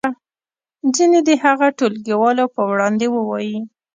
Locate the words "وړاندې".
2.69-3.05